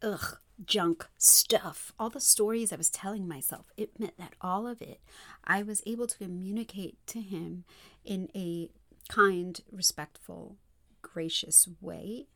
ugh 0.04 0.40
junk 0.66 1.08
stuff, 1.18 1.94
all 1.98 2.10
the 2.10 2.20
stories 2.20 2.74
I 2.74 2.76
was 2.76 2.90
telling 2.90 3.30
myself, 3.30 3.72
it 3.78 3.98
meant 3.98 4.18
that 4.18 4.34
all 4.42 4.68
of 4.68 4.82
it, 4.82 5.00
I 5.46 5.64
was 5.64 5.82
able 5.86 6.08
to 6.08 6.18
communicate 6.18 6.98
to 7.08 7.22
him 7.22 7.64
in 8.04 8.28
a 8.36 8.70
kind, 9.08 9.58
respectful, 9.72 10.58
gracious 11.02 11.66
way. 11.80 12.28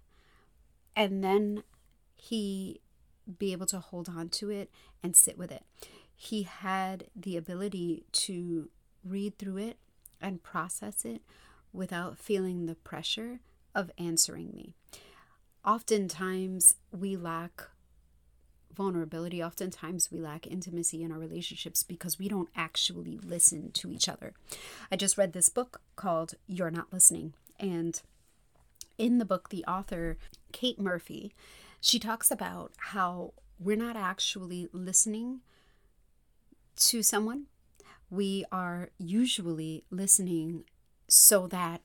And 0.96 1.22
then 1.22 1.64
he 2.16 2.80
be 3.40 3.52
able 3.52 3.66
to 3.68 3.80
hold 3.80 4.08
on 4.08 4.30
to 4.30 4.50
it 4.50 4.72
and 5.04 5.18
sit 5.18 5.38
with 5.38 5.52
it. 5.52 5.64
He 6.16 6.44
had 6.44 7.06
the 7.16 7.38
ability 7.38 8.06
to 8.12 8.70
read 9.04 9.38
through 9.38 9.58
it 9.58 9.78
and 10.22 10.44
process 10.44 11.06
it 11.06 11.22
without 11.72 12.18
feeling 12.18 12.66
the 12.66 12.76
pressure 12.76 13.40
of 13.76 13.92
answering 13.98 14.52
me. 14.54 14.74
Oftentimes, 15.66 16.76
we 16.92 17.16
lack 17.16 17.64
vulnerability, 18.76 19.44
oftentimes 19.44 20.12
we 20.12 20.20
lack 20.20 20.48
intimacy 20.48 21.04
in 21.04 21.12
our 21.12 21.20
relationships 21.20 21.84
because 21.84 22.18
we 22.18 22.28
don't 22.28 22.50
actually 22.56 23.20
listen 23.24 23.72
to 23.72 23.92
each 23.92 24.10
other. 24.10 24.34
I 24.92 24.96
just 24.96 25.18
read 25.18 25.34
this 25.34 25.50
book 25.50 25.82
called 25.96 26.34
You're 26.48 26.72
Not 26.72 26.92
Listening. 26.92 27.34
And 27.60 28.02
in 28.98 29.20
the 29.20 29.26
book, 29.26 29.50
the 29.50 29.64
author, 29.66 30.18
Kate 30.52 30.80
Murphy, 30.80 31.34
she 31.80 32.00
talks 32.00 32.32
about 32.32 32.72
how 32.78 33.34
we're 33.60 33.78
not 33.78 33.96
actually 33.96 34.68
listening 34.72 35.42
to 36.76 37.04
someone. 37.04 37.46
We 38.10 38.46
are 38.52 38.90
usually 38.98 39.86
listening 39.90 40.66
so 41.08 41.48
that 41.48 41.82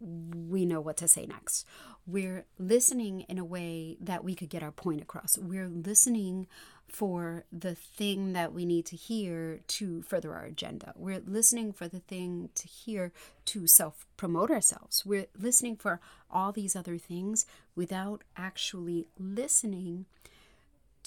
we 0.00 0.64
know 0.64 0.80
what 0.80 0.96
to 0.98 1.08
say 1.08 1.26
next. 1.26 1.66
We're 2.06 2.46
listening 2.58 3.22
in 3.22 3.38
a 3.38 3.44
way 3.44 3.98
that 4.00 4.24
we 4.24 4.34
could 4.34 4.48
get 4.48 4.62
our 4.62 4.72
point 4.72 5.02
across. 5.02 5.36
We're 5.36 5.68
listening 5.68 6.46
for 6.88 7.44
the 7.52 7.74
thing 7.74 8.32
that 8.32 8.52
we 8.52 8.64
need 8.64 8.86
to 8.86 8.96
hear 8.96 9.60
to 9.66 10.02
further 10.02 10.34
our 10.34 10.44
agenda. 10.44 10.92
We're 10.96 11.22
listening 11.24 11.72
for 11.72 11.86
the 11.86 12.00
thing 12.00 12.50
to 12.54 12.66
hear 12.66 13.12
to 13.46 13.66
self 13.66 14.06
promote 14.16 14.50
ourselves. 14.50 15.04
We're 15.06 15.26
listening 15.38 15.76
for 15.76 16.00
all 16.30 16.50
these 16.50 16.74
other 16.74 16.98
things 16.98 17.46
without 17.76 18.24
actually 18.36 19.06
listening 19.18 20.06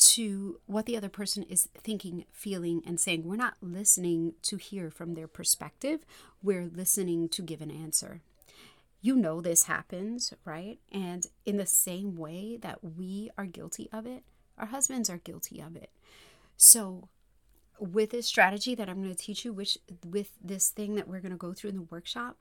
to 0.05 0.59
what 0.65 0.85
the 0.85 0.97
other 0.97 1.09
person 1.09 1.43
is 1.43 1.69
thinking, 1.75 2.25
feeling, 2.31 2.81
and 2.85 2.99
saying. 2.99 3.23
We're 3.23 3.35
not 3.35 3.55
listening 3.61 4.33
to 4.43 4.57
hear 4.57 4.89
from 4.89 5.13
their 5.13 5.27
perspective, 5.27 6.05
we're 6.41 6.65
listening 6.65 7.29
to 7.29 7.41
give 7.41 7.61
an 7.61 7.71
answer 7.71 8.21
you 9.03 9.17
know 9.17 9.41
this 9.41 9.63
happens, 9.63 10.33
right? 10.45 10.79
And 10.89 11.27
in 11.45 11.57
the 11.57 11.65
same 11.65 12.15
way 12.15 12.57
that 12.61 12.79
we 12.81 13.29
are 13.37 13.45
guilty 13.45 13.89
of 13.91 14.07
it, 14.07 14.23
our 14.57 14.67
husbands 14.67 15.09
are 15.09 15.17
guilty 15.17 15.59
of 15.59 15.75
it. 15.75 15.89
So, 16.55 17.09
with 17.77 18.11
this 18.11 18.27
strategy 18.27 18.75
that 18.75 18.87
I'm 18.87 19.03
going 19.03 19.13
to 19.13 19.15
teach 19.15 19.43
you, 19.43 19.51
which 19.51 19.77
with 20.05 20.31
this 20.41 20.69
thing 20.69 20.95
that 20.95 21.09
we're 21.09 21.19
going 21.19 21.33
to 21.33 21.37
go 21.37 21.51
through 21.51 21.71
in 21.71 21.75
the 21.75 21.87
workshop, 21.91 22.37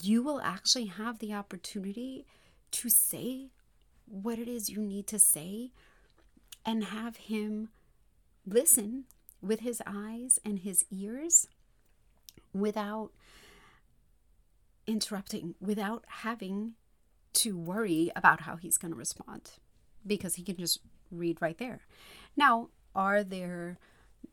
you 0.00 0.22
will 0.22 0.40
actually 0.40 0.86
have 0.86 1.18
the 1.18 1.34
opportunity 1.34 2.24
to 2.70 2.88
say 2.88 3.48
what 4.06 4.38
it 4.38 4.46
is 4.46 4.70
you 4.70 4.80
need 4.80 5.08
to 5.08 5.18
say 5.18 5.72
and 6.68 6.84
have 6.84 7.16
him 7.16 7.70
listen 8.46 9.04
with 9.40 9.60
his 9.60 9.80
eyes 9.86 10.38
and 10.44 10.58
his 10.58 10.84
ears 10.90 11.48
without 12.52 13.10
interrupting 14.86 15.54
without 15.62 16.04
having 16.08 16.74
to 17.32 17.56
worry 17.56 18.12
about 18.14 18.42
how 18.42 18.56
he's 18.56 18.76
going 18.76 18.92
to 18.92 18.98
respond 18.98 19.52
because 20.06 20.34
he 20.34 20.42
can 20.42 20.56
just 20.58 20.80
read 21.10 21.40
right 21.40 21.56
there. 21.56 21.80
Now, 22.36 22.68
are 22.94 23.24
there 23.24 23.78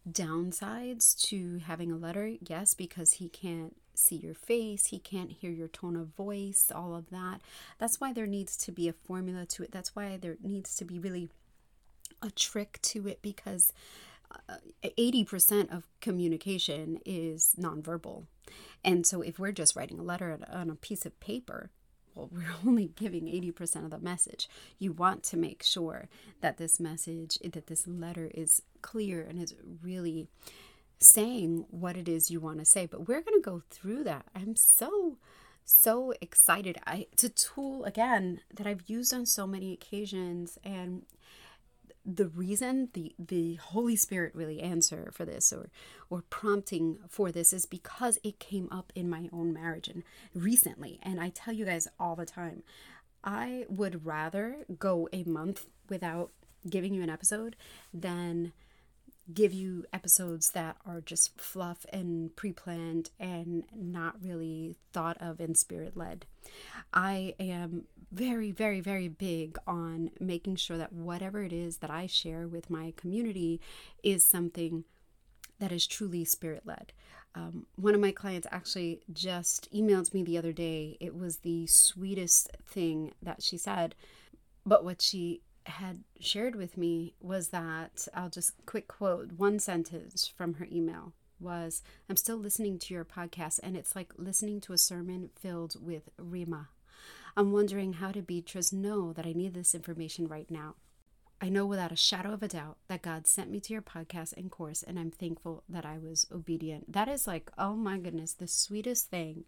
downsides 0.09 1.17
to 1.29 1.59
having 1.65 1.89
a 1.89 1.97
letter? 1.97 2.33
Yes, 2.45 2.73
because 2.73 3.13
he 3.13 3.29
can't 3.29 3.77
see 3.93 4.17
your 4.17 4.33
face, 4.33 4.87
he 4.87 4.99
can't 4.99 5.31
hear 5.31 5.51
your 5.51 5.69
tone 5.69 5.95
of 5.95 6.07
voice, 6.07 6.69
all 6.73 6.95
of 6.95 7.09
that. 7.11 7.39
That's 7.79 8.01
why 8.01 8.11
there 8.11 8.27
needs 8.27 8.57
to 8.57 8.73
be 8.73 8.89
a 8.89 8.93
formula 8.93 9.45
to 9.45 9.63
it. 9.63 9.71
That's 9.71 9.95
why 9.95 10.17
there 10.17 10.35
needs 10.43 10.75
to 10.75 10.83
be 10.83 10.99
really 10.99 11.29
a 12.21 12.31
trick 12.31 12.79
to 12.81 13.07
it 13.07 13.21
because 13.21 13.73
uh, 14.49 14.57
80% 14.83 15.75
of 15.75 15.87
communication 16.01 16.99
is 17.05 17.55
nonverbal. 17.59 18.25
And 18.83 19.05
so 19.05 19.21
if 19.21 19.39
we're 19.39 19.51
just 19.51 19.75
writing 19.75 19.99
a 19.99 20.03
letter 20.03 20.37
on 20.51 20.69
a 20.69 20.75
piece 20.75 21.05
of 21.05 21.19
paper, 21.19 21.71
well, 22.13 22.29
we're 22.31 22.55
only 22.65 22.91
giving 22.95 23.25
80% 23.25 23.85
of 23.85 23.91
the 23.91 23.99
message. 23.99 24.47
You 24.79 24.93
want 24.93 25.23
to 25.23 25.37
make 25.37 25.63
sure 25.63 26.07
that 26.41 26.57
this 26.57 26.79
message, 26.79 27.37
that 27.43 27.67
this 27.67 27.87
letter 27.87 28.31
is 28.33 28.61
clear 28.81 29.21
and 29.21 29.41
is 29.41 29.55
really 29.83 30.27
saying 30.99 31.65
what 31.69 31.97
it 31.97 32.07
is 32.07 32.31
you 32.31 32.39
want 32.39 32.59
to 32.59 32.65
say. 32.65 32.85
But 32.85 33.07
we're 33.07 33.21
going 33.21 33.41
to 33.41 33.41
go 33.41 33.61
through 33.69 34.03
that. 34.05 34.25
I'm 34.35 34.55
so 34.55 35.17
so 35.67 36.13
excited. 36.21 36.77
I 36.85 37.07
it's 37.11 37.23
a 37.23 37.29
tool 37.29 37.85
again 37.85 38.41
that 38.53 38.67
I've 38.67 38.87
used 38.87 39.11
on 39.13 39.25
so 39.25 39.47
many 39.47 39.73
occasions 39.73 40.59
and 40.63 41.03
the 42.05 42.27
reason 42.27 42.89
the 42.93 43.15
the 43.17 43.55
Holy 43.55 43.95
Spirit 43.95 44.35
really 44.35 44.61
answer 44.61 45.09
for 45.11 45.25
this 45.25 45.51
or 45.51 45.69
or 46.09 46.21
prompting 46.29 46.99
for 47.09 47.31
this 47.31 47.51
is 47.51 47.65
because 47.65 48.19
it 48.23 48.39
came 48.39 48.69
up 48.71 48.93
in 48.95 49.09
my 49.09 49.29
own 49.33 49.51
marriage 49.51 49.87
and 49.87 50.03
recently. 50.33 50.99
And 51.01 51.19
I 51.19 51.29
tell 51.29 51.53
you 51.53 51.65
guys 51.65 51.87
all 51.99 52.15
the 52.15 52.25
time 52.25 52.63
I 53.23 53.65
would 53.69 54.05
rather 54.05 54.65
go 54.77 55.09
a 55.11 55.23
month 55.23 55.65
without 55.89 56.31
giving 56.69 56.93
you 56.93 57.01
an 57.01 57.09
episode 57.09 57.55
than 57.93 58.53
give 59.33 59.53
you 59.53 59.85
episodes 59.91 60.51
that 60.51 60.77
are 60.85 61.01
just 61.01 61.39
fluff 61.39 61.85
and 61.91 62.35
pre-planned 62.35 63.09
and 63.19 63.63
not 63.75 64.15
really 64.21 64.75
thought 64.93 65.17
of 65.19 65.39
and 65.39 65.57
spirit 65.57 65.97
led. 65.97 66.25
I 66.93 67.33
am 67.39 67.85
very 68.11 68.51
very 68.51 68.81
very 68.81 69.07
big 69.07 69.57
on 69.65 70.11
making 70.19 70.57
sure 70.57 70.77
that 70.77 70.93
whatever 70.93 71.41
it 71.41 71.51
is 71.51 71.77
that 71.77 71.89
I 71.89 72.05
share 72.05 72.47
with 72.47 72.69
my 72.69 72.93
community 72.95 73.59
is 74.03 74.23
something 74.23 74.83
that 75.59 75.71
is 75.71 75.87
truly 75.87 76.25
spirit 76.25 76.63
led. 76.65 76.93
Um, 77.33 77.65
one 77.75 77.95
of 77.95 78.01
my 78.01 78.11
clients 78.11 78.47
actually 78.51 79.01
just 79.11 79.71
emailed 79.73 80.13
me 80.13 80.23
the 80.23 80.37
other 80.37 80.53
day. 80.53 80.97
It 80.99 81.15
was 81.15 81.37
the 81.37 81.67
sweetest 81.67 82.49
thing 82.65 83.13
that 83.21 83.43
she 83.43 83.57
said. 83.57 83.95
But 84.65 84.83
what 84.83 85.01
she 85.01 85.41
had 85.65 86.03
shared 86.19 86.55
with 86.55 86.77
me 86.77 87.13
was 87.19 87.49
that 87.49 88.07
I'll 88.13 88.29
just 88.29 88.53
quick 88.65 88.87
quote 88.87 89.33
one 89.33 89.59
sentence 89.59 90.27
from 90.27 90.55
her 90.55 90.67
email 90.71 91.13
was 91.39 91.81
I'm 92.09 92.15
still 92.15 92.37
listening 92.37 92.79
to 92.79 92.93
your 92.93 93.05
podcast 93.05 93.59
and 93.61 93.75
it's 93.75 93.95
like 93.95 94.13
listening 94.17 94.61
to 94.61 94.73
a 94.73 94.77
sermon 94.77 95.29
filled 95.35 95.75
with 95.83 96.09
Rhema. 96.17 96.67
I'm 97.37 97.51
wondering 97.51 97.93
how 97.93 98.11
did 98.11 98.27
Beatrice 98.27 98.71
know 98.71 99.11
that 99.13 99.25
I 99.25 99.33
need 99.33 99.53
this 99.53 99.75
information 99.75 100.27
right 100.27 100.49
now? 100.49 100.75
I 101.41 101.49
know 101.49 101.65
without 101.65 101.91
a 101.91 101.97
shadow 101.97 102.31
of 102.31 102.41
a 102.41 102.47
doubt 102.47 102.77
that 102.87 103.01
God 103.01 103.27
sent 103.27 103.51
me 103.51 103.59
to 103.59 103.73
your 103.73 103.81
podcast 103.81 104.33
and 104.37 104.49
course, 104.49 104.81
and 104.81 104.97
I'm 104.97 105.11
thankful 105.11 105.63
that 105.67 105.85
I 105.85 105.97
was 105.97 106.25
obedient. 106.31 106.93
That 106.93 107.09
is 107.09 107.27
like, 107.27 107.51
oh 107.57 107.75
my 107.75 107.97
goodness, 107.97 108.33
the 108.33 108.47
sweetest 108.47 109.09
thing 109.09 109.43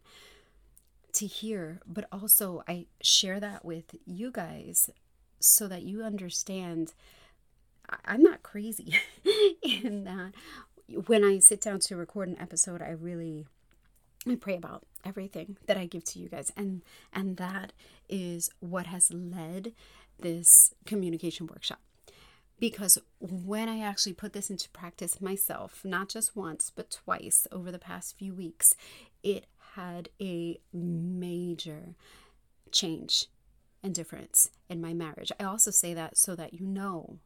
to 1.13 1.25
hear. 1.25 1.79
But 1.87 2.05
also, 2.11 2.61
I 2.67 2.87
share 3.01 3.39
that 3.39 3.63
with 3.63 3.95
you 4.05 4.31
guys 4.31 4.89
so 5.39 5.67
that 5.67 5.83
you 5.83 6.03
understand 6.03 6.93
I'm 8.05 8.21
not 8.21 8.43
crazy 8.43 8.95
in 9.63 10.03
that 10.03 10.33
when 10.87 11.23
I 11.23 11.39
sit 11.39 11.61
down 11.61 11.79
to 11.81 11.95
record 11.95 12.29
an 12.29 12.39
episode, 12.39 12.81
I 12.81 12.91
really 12.91 13.45
I 14.27 14.35
pray 14.35 14.55
about 14.55 14.83
everything 15.05 15.57
that 15.67 15.77
I 15.77 15.85
give 15.85 16.03
to 16.05 16.19
you 16.19 16.27
guys 16.27 16.51
and 16.57 16.81
and 17.13 17.37
that 17.37 17.73
is 18.09 18.49
what 18.59 18.87
has 18.87 19.11
led 19.11 19.73
this 20.19 20.73
communication 20.85 21.47
workshop. 21.47 21.79
Because 22.59 22.97
when 23.19 23.69
I 23.69 23.81
actually 23.81 24.13
put 24.13 24.33
this 24.33 24.49
into 24.49 24.69
practice 24.71 25.21
myself, 25.21 25.81
not 25.85 26.09
just 26.09 26.35
once, 26.35 26.71
but 26.75 26.89
twice 26.89 27.45
over 27.51 27.71
the 27.71 27.77
past 27.77 28.17
few 28.17 28.33
weeks, 28.33 28.73
it 29.21 29.45
had 29.75 30.09
a 30.19 30.57
major 30.73 31.93
change 32.71 33.27
and 33.87 33.95
difference 33.95 34.51
in 34.69 34.81
my 34.81 34.93
marriage. 34.93 35.31
I 35.39 35.45
also 35.45 35.71
say 35.71 35.93
that 35.93 36.17
so 36.17 36.35
that 36.35 36.53
you 36.53 36.67
know 36.67 37.19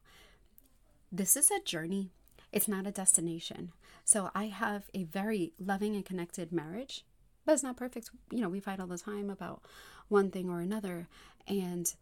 this 1.10 1.36
is 1.36 1.50
a 1.50 1.60
journey, 1.60 2.12
it's 2.52 2.68
not 2.68 2.86
a 2.86 2.92
destination. 2.92 3.72
So 4.04 4.30
I 4.32 4.44
have 4.44 4.84
a 4.94 5.02
very 5.02 5.52
loving 5.58 5.96
and 5.96 6.06
connected 6.06 6.52
marriage, 6.52 7.04
but 7.44 7.52
it's 7.52 7.64
not 7.64 7.76
perfect. 7.76 8.10
You 8.30 8.40
know, 8.40 8.48
we 8.48 8.60
fight 8.60 8.78
all 8.78 8.86
the 8.86 8.96
time 8.96 9.28
about 9.28 9.62
one 10.08 10.30
thing 10.30 10.48
or 10.48 10.60
another. 10.60 11.08
And 11.48 11.92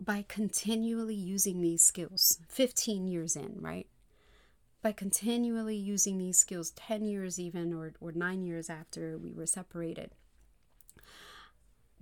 by 0.00 0.24
continually 0.28 1.14
using 1.14 1.60
these 1.60 1.84
skills, 1.84 2.40
15 2.48 3.06
years 3.06 3.36
in, 3.36 3.58
right? 3.60 3.86
By 4.82 4.90
continually 4.90 5.76
using 5.76 6.18
these 6.18 6.38
skills, 6.38 6.72
10 6.72 7.04
years 7.04 7.38
even, 7.38 7.72
or, 7.72 7.94
or 8.00 8.10
nine 8.10 8.42
years 8.42 8.68
after 8.68 9.16
we 9.16 9.32
were 9.32 9.46
separated, 9.46 10.10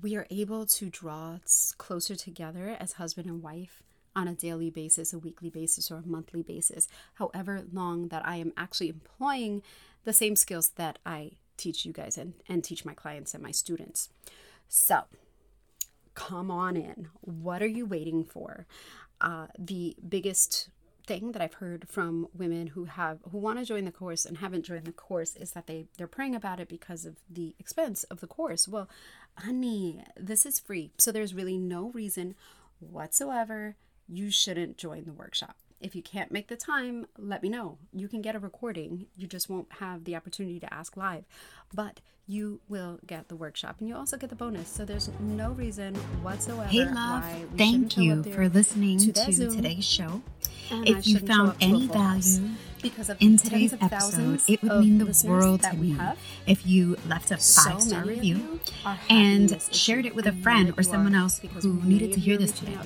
we 0.03 0.17
are 0.17 0.27
able 0.31 0.67
to 0.67 0.91
draw 0.91 1.39
closer 1.79 2.15
together 2.17 2.77
as 2.79 2.95
husband 2.95 3.29
and 3.29 3.43
wife 3.43 3.83
on 4.17 4.29
a 4.29 4.35
daily 4.35 4.71
basis, 4.71 5.13
a 5.13 5.19
weekly 5.19 5.51
basis, 5.51 5.91
or 5.91 5.97
a 5.97 6.07
monthly 6.07 6.43
basis, 6.43 6.89
however 7.15 7.63
long 7.73 8.09
that 8.09 8.27
I 8.27 8.37
am 8.37 8.53
actually 8.57 8.89
employing 8.89 9.63
the 10.05 10.13
same 10.13 10.37
skills 10.37 10.71
that 10.77 10.99
I 11.07 11.33
teach 11.57 11.85
you 11.85 11.93
guys 11.93 12.17
and, 12.17 12.35
and 12.49 12.65
teach 12.65 12.85
my 12.85 12.95
clients 12.95 13.35
and 13.35 13.43
my 13.43 13.51
students. 13.51 14.09
So, 14.69 15.03
come 16.15 16.51
on 16.51 16.77
in. 16.77 17.09
What 17.21 17.63
are 17.63 17.69
you 17.69 17.87
waiting 17.87 18.25
for? 18.25 18.67
Uh, 19.21 19.47
the 19.59 19.97
biggest 20.09 20.71
thing 21.11 21.33
that 21.33 21.43
I've 21.43 21.55
heard 21.55 21.89
from 21.89 22.29
women 22.33 22.69
who 22.69 22.85
have 22.85 23.19
who 23.33 23.39
want 23.39 23.59
to 23.59 23.65
join 23.65 23.85
the 23.85 23.91
course 23.91 24.25
and 24.25 24.39
haven't 24.39 24.65
joined 24.65 24.85
the 24.85 24.93
course 24.93 25.35
is 25.35 25.51
that 25.53 25.67
they 25.67 25.87
they're 25.99 26.07
praying 26.07 26.37
about 26.37 26.61
it 26.61 26.69
because 26.69 27.05
of 27.05 27.17
the 27.29 27.57
expense 27.59 28.05
of 28.05 28.21
the 28.21 28.29
course. 28.29 28.69
Well, 28.69 28.89
honey, 29.37 30.05
this 30.17 30.47
is 30.47 30.61
free. 30.61 30.93
So 30.99 31.11
there's 31.11 31.35
really 31.35 31.59
no 31.59 31.91
reason 31.91 32.37
whatsoever 32.79 33.75
you 34.07 34.31
shouldn't 34.31 34.79
join 34.79 35.05
the 35.05 35.13
workshop. 35.13 35.57
If 35.81 35.97
you 35.97 36.03
can't 36.03 36.31
make 36.31 36.47
the 36.47 36.55
time, 36.55 37.07
let 37.19 37.43
me 37.43 37.49
know. 37.49 37.79
You 37.93 38.07
can 38.07 38.23
get 38.23 38.37
a 38.37 38.39
recording. 38.39 39.07
You 39.17 39.27
just 39.27 39.51
won't 39.51 39.73
have 39.81 40.05
the 40.05 40.15
opportunity 40.15 40.61
to 40.61 40.73
ask 40.73 40.97
live. 40.97 41.25
But 41.73 42.01
you 42.31 42.61
will 42.69 43.01
get 43.07 43.29
the 43.29 43.35
workshop 43.35 43.77
and 43.81 43.89
you 43.89 43.97
also 43.97 44.17
get 44.17 44.31
the 44.31 44.37
bonus. 44.37 44.69
So 44.69 44.85
there's 44.85 45.11
no 45.19 45.51
reason 45.51 45.97
whatsoever. 46.23 46.69
Hey, 46.69 46.85
love. 46.85 47.25
Thank 47.57 47.97
you 47.97 48.23
for 48.23 48.49
listening 48.49 48.99
to, 48.99 49.13
to 49.13 49.33
today's 49.33 49.85
show. 49.85 50.23
And 50.71 50.89
if 50.89 51.09
you 51.09 51.19
found 51.19 51.57
any 51.61 51.89
value 51.89 52.51
because 52.81 53.11
of 53.11 53.21
in 53.21 53.37
today's 53.37 53.75
episode, 53.75 54.41
it 54.49 54.63
would 54.63 54.81
mean 54.81 54.99
the 54.99 55.25
world 55.27 55.63
to 55.63 55.75
me 55.75 55.99
if 56.47 56.65
you 56.65 56.97
left 57.09 57.33
a 57.33 57.37
five 57.37 57.83
star 57.83 58.05
review 58.05 58.61
and 59.09 59.61
shared 59.73 60.07
it 60.07 60.15
with 60.15 60.27
a 60.27 60.33
friend 60.33 60.73
or 60.79 60.85
someone 60.85 61.17
else 61.17 61.41
who 61.63 61.83
needed 61.83 62.13
to 62.13 62.21
hear 62.21 62.39
this 62.39 62.53
today. 62.53 62.79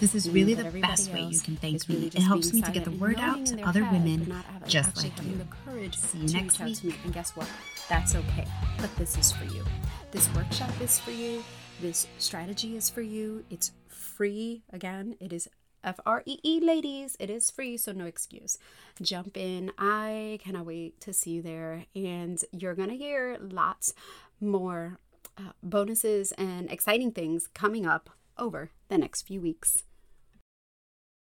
This 0.00 0.14
is 0.14 0.30
really 0.30 0.54
the 0.54 0.70
best 0.80 1.12
way 1.12 1.20
you 1.20 1.38
can 1.40 1.56
thank 1.56 1.86
me. 1.88 2.06
It 2.06 2.22
helps 2.22 2.52
me 2.54 2.62
to 2.62 2.72
get 2.72 2.84
the 2.84 2.92
word 2.92 3.20
out 3.20 3.44
to 3.46 3.60
other 3.60 3.84
women 3.92 4.34
just 4.66 4.96
like 4.96 5.12
you. 5.22 5.46
See 5.92 6.18
you 6.18 6.32
next 6.32 6.60
week. 6.60 6.98
And 7.04 7.12
guess 7.12 7.36
what? 7.36 7.48
That's 7.88 8.14
okay. 8.28 8.46
But 8.80 8.94
this 8.96 9.16
is 9.18 9.32
for 9.32 9.44
you. 9.44 9.64
This 10.10 10.32
workshop 10.34 10.70
is 10.80 10.98
for 10.98 11.10
you. 11.10 11.42
This 11.80 12.06
strategy 12.18 12.76
is 12.76 12.88
for 12.88 13.02
you. 13.02 13.44
It's 13.50 13.72
free. 13.88 14.62
Again, 14.72 15.16
it 15.20 15.32
is 15.32 15.48
F 15.84 16.00
R 16.04 16.22
E 16.26 16.38
E, 16.42 16.60
ladies. 16.60 17.16
It 17.20 17.30
is 17.30 17.50
free, 17.50 17.76
so 17.76 17.92
no 17.92 18.06
excuse. 18.06 18.58
Jump 19.00 19.36
in. 19.36 19.72
I 19.78 20.38
cannot 20.42 20.66
wait 20.66 21.00
to 21.02 21.12
see 21.12 21.30
you 21.30 21.42
there. 21.42 21.84
And 21.94 22.42
you're 22.52 22.74
going 22.74 22.88
to 22.88 22.96
hear 22.96 23.38
lots 23.40 23.94
more 24.40 24.98
uh, 25.38 25.52
bonuses 25.62 26.32
and 26.32 26.70
exciting 26.70 27.12
things 27.12 27.46
coming 27.46 27.86
up 27.86 28.10
over 28.38 28.70
the 28.88 28.98
next 28.98 29.22
few 29.26 29.40
weeks. 29.40 29.82